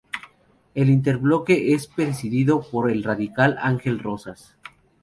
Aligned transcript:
El 0.73 0.89
interbloque 0.89 1.75
es 1.75 1.85
presidido 1.85 2.63
por 2.63 2.89
el 2.89 3.03
radical 3.03 3.57
Ángel 3.61 3.99
Rozas. 3.99 4.57